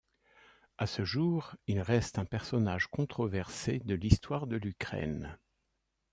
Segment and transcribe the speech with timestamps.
[0.79, 5.37] À ce jour, il reste un personnage controversé de l'histoire de l'Ukraine.